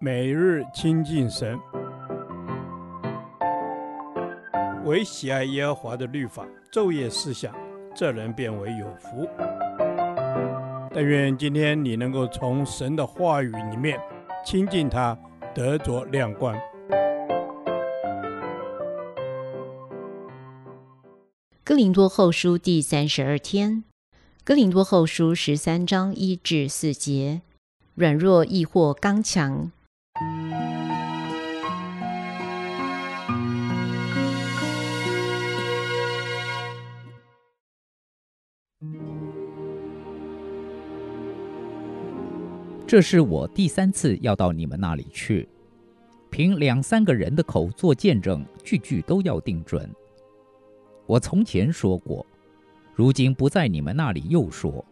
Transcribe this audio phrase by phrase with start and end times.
[0.00, 1.58] 每日亲近神，
[4.84, 7.54] 唯喜爱耶和华的律法，昼夜思想，
[7.94, 9.28] 这人便为有福。
[10.92, 13.98] 但愿今天你能够从神的话语里面
[14.44, 15.18] 亲近他，
[15.54, 16.56] 得着亮光。
[21.64, 23.84] 哥林多后书第三十二天，
[24.44, 27.40] 哥林多后书十三章一至四节，
[27.96, 29.70] 软弱亦或刚强。
[42.84, 45.48] 这是我第三次要到你们那里去，
[46.30, 49.88] 凭两三个人的口做见证，句句都要定准。
[51.06, 52.26] 我从前说过，
[52.92, 54.84] 如今不在你们那里又说，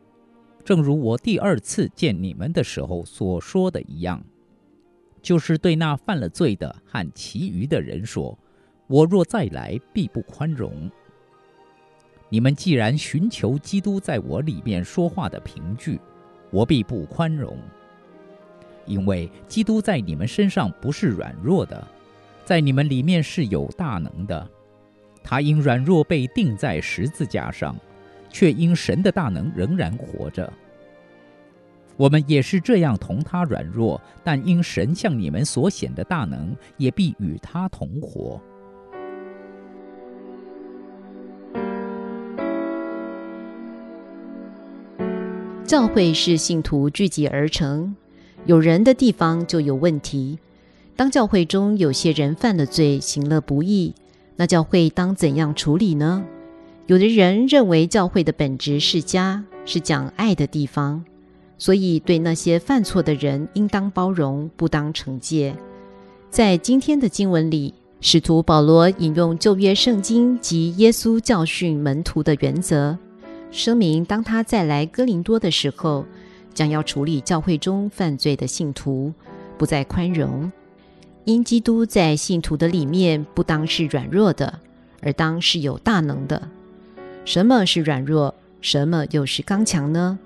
[0.64, 4.22] 正如我第二次见你们的时候所说的一样。
[5.20, 8.36] 就是对那犯了罪的和其余的人说
[8.88, 10.90] ：“我若再来，必不宽容。”
[12.28, 16.00] 你们既然寻求基督在我里面说话的凭据，
[16.50, 17.56] 我必不宽容。
[18.84, 21.86] 因为基督在你们身上不是软弱的，
[22.44, 24.50] 在你们里面是有大能的。
[25.22, 27.76] 他因软弱被钉在十字架上，
[28.32, 30.52] 却因神的大能仍然活着。
[31.96, 38.40] 我们也是这样同他软弱，但因神向你们所显的大能，也必与他同活。
[45.64, 47.94] 教会是信徒聚集而成，
[48.46, 50.38] 有人的地方就有问题。
[50.96, 53.94] 当教会中有些人犯了罪，行了不义，
[54.36, 56.24] 那教会当怎样处理呢？
[56.86, 61.04] 有的人认为教会的本质是家，是讲爱的地方。
[61.56, 65.54] 所以，对那些犯错的人，应当包容，不当惩戒。
[66.28, 72.98] 在今天的经文里，使徒保罗引用旧约圣经及耶稣教训门徒的原则，
[73.52, 76.04] 声明当他再来哥林多的时候，
[76.52, 79.12] 将要处理教会中犯罪的信徒，
[79.56, 80.50] 不再宽容。
[81.24, 84.58] 因基督在信徒的里面，不当是软弱的，
[85.00, 86.42] 而当是有大能的。
[87.24, 88.34] 什么是软弱？
[88.60, 90.18] 什么又是刚强呢？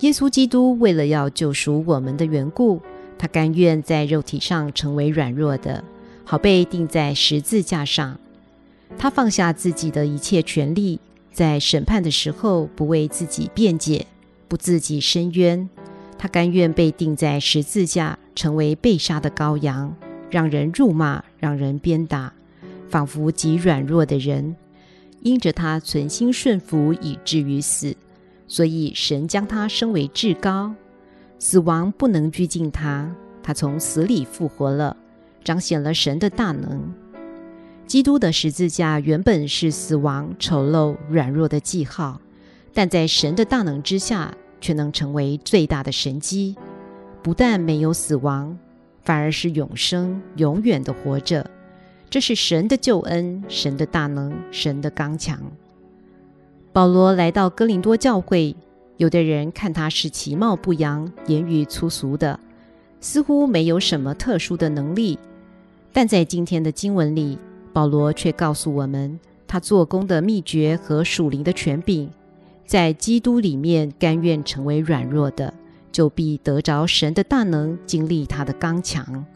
[0.00, 2.80] 耶稣基督为了要救赎我们的缘故，
[3.16, 5.82] 他甘愿在肉体上成为软弱的，
[6.24, 8.18] 好被钉在十字架上。
[8.98, 11.00] 他放下自己的一切权利，
[11.32, 14.06] 在审判的时候不为自己辩解，
[14.48, 15.68] 不自己伸冤。
[16.18, 19.94] 他甘愿被钉在十字架，成为被杀的羔羊，
[20.30, 22.32] 让人辱骂，让人鞭打，
[22.88, 24.54] 仿佛极软弱的人，
[25.24, 27.96] 因着他存心顺服，以至于死。
[28.46, 30.74] 所以，神将他升为至高，
[31.38, 33.10] 死亡不能拘禁他。
[33.42, 34.94] 他从死里复活了，
[35.42, 36.92] 彰显了神的大能。
[37.86, 42.20] 基督的十字架原本是死亡、丑陋、软弱的记号，
[42.74, 46.54] 但在神的大能之下，却能成为最大的神迹。
[47.22, 48.58] 不但没有死亡，
[49.02, 51.50] 反而是永生、永远的活着。
[52.14, 55.36] 这是神的救恩，神的大能，神的刚强。
[56.72, 58.54] 保罗来到哥林多教会，
[58.98, 62.38] 有的人看他是其貌不扬、言语粗俗的，
[63.00, 65.18] 似乎没有什么特殊的能力。
[65.92, 67.36] 但在今天的经文里，
[67.72, 72.08] 保罗却告诉我们，他做工的秘诀和属灵的权柄，
[72.64, 75.52] 在基督里面甘愿成为软弱的，
[75.90, 79.26] 就必得着神的大能，经历他的刚强。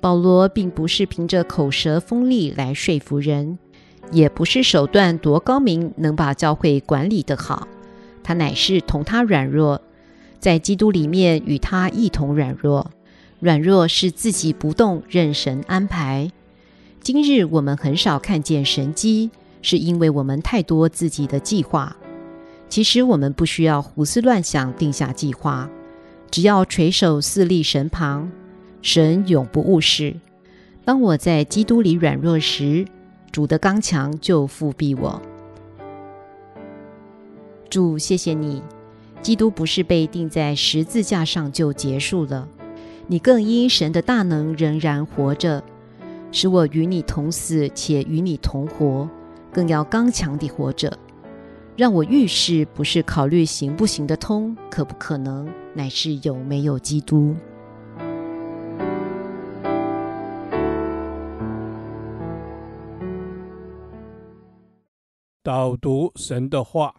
[0.00, 3.58] 保罗并不是凭着口舌锋利来说服人。
[4.10, 7.68] 也不是手段多高明，能把教会管理得好。
[8.22, 9.82] 他乃是同他软弱，
[10.38, 12.90] 在基督里面与他一同软弱。
[13.38, 16.30] 软弱是自己不动，任神安排。
[17.00, 19.30] 今日我们很少看见神迹，
[19.60, 21.94] 是因为我们太多自己的计划。
[22.70, 25.68] 其实我们不需要胡思乱想定下计划，
[26.30, 28.30] 只要垂手四立神旁，
[28.82, 30.14] 神永不误事。
[30.84, 32.86] 当我在基督里软弱时，
[33.30, 35.20] 主的刚强就覆庇我。
[37.68, 38.62] 主，谢谢你，
[39.20, 42.48] 基督不是被钉在十字架上就结束了，
[43.06, 45.62] 你更因神的大能仍然活着，
[46.32, 49.06] 使我与你同死且与你同活，
[49.52, 50.96] 更要刚强地活着。
[51.76, 57.36] 让我遇事不是考虑行不行得通，可不可能，乃是有没有基督。
[65.48, 66.94] 导读神的话，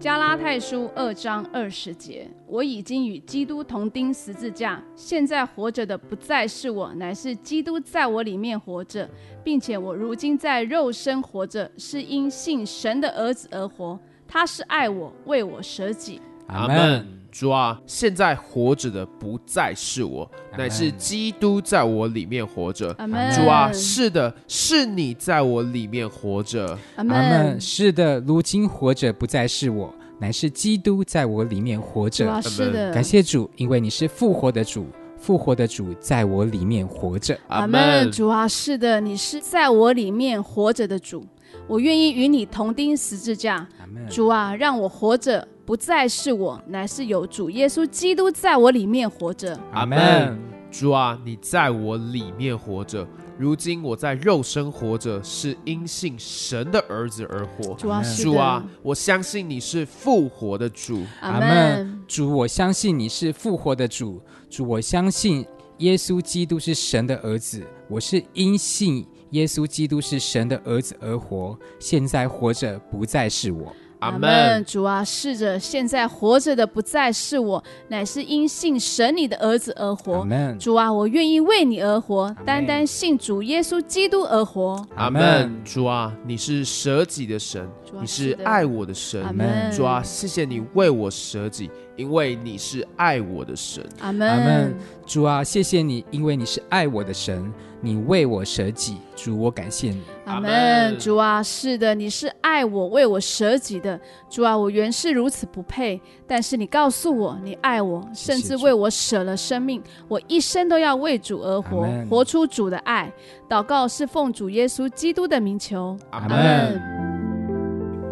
[0.00, 9.08] 加拉太书二章二十节，我已经与基督同钉十字架，现在活着的不再是我，乃是基督在我里面活着，
[9.44, 13.96] 并且我如今在肉身活着，是因信神的儿子而活。
[14.26, 16.20] 他是爱我，为我舍己。
[16.48, 17.21] 阿门。
[17.32, 22.94] 主啊，现在活着的不再是我，乃是基督在我里面活着。
[22.98, 23.32] 阿门。
[23.32, 26.78] 主啊，是的，是你在我里面活着。
[26.96, 27.58] 阿门。
[27.58, 32.40] 是的，如今活着不再是我，乃是基督在我里面活着。
[32.42, 32.92] 是的。
[32.92, 34.86] 感谢主，因为你是复活的主，
[35.16, 37.36] 复活的主在我里面活着。
[37.48, 38.12] 阿门。
[38.12, 41.24] 主啊，是的，你是在我里面活着的主，
[41.66, 43.66] 我愿意与你同钉十字架。
[43.80, 44.06] 阿门。
[44.06, 45.48] 主啊，让我活着。
[45.64, 49.58] 不再是我，乃是有主耶稣基督在我里面活着。
[49.72, 50.38] 阿门。
[50.70, 53.06] 主啊，你在我里面活着。
[53.38, 57.74] 如今我在肉身活着，是因信神的儿子而活。
[57.74, 61.04] 主啊，主啊，我相信你是复活的主。
[61.20, 62.02] 阿门。
[62.08, 64.20] 主，我相信你是复活的主。
[64.48, 65.44] 主，我相信
[65.78, 67.62] 耶稣基督是神的儿子。
[67.88, 71.58] 我是因信耶稣基督是神的儿子而活。
[71.78, 73.70] 现在活着不再是我。
[74.02, 80.14] 阿门，主啊，是着，现在活着的不再是我，乃是因信神你的儿子而活。
[80.14, 84.84] 阿门，主啊，我愿意为你而活，单单信主耶稣基督而活。
[84.96, 87.64] 阿门，主啊，你是舍己的神，
[88.00, 89.22] 你是爱我的神。
[89.22, 91.70] 阿门，主啊，谢谢你为我舍己。
[91.94, 94.26] 因为你是爱我的神，阿门。
[94.26, 94.74] 阿门。
[95.06, 97.52] 主啊，谢谢你，因为你是爱我的神，
[97.84, 98.96] 你为我舍己。
[99.16, 100.96] 主，我感谢你，阿门。
[100.98, 104.00] 主啊，是的，你是爱我、为我舍己的。
[104.30, 109.82] 主啊，我原是如此不配，但是你告诉我，你爱我，甚至为我舍了生命。
[110.06, 113.12] 我一生都要为主而活，活出主的爱。
[113.48, 116.80] 祷告是奉主耶稣基督的名求，阿门。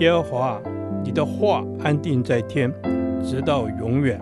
[0.00, 0.60] 耶和华，
[1.04, 2.72] 你的话安定在天。
[3.22, 4.18] 直到永远，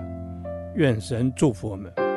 [0.74, 2.07] 愿神祝福我们。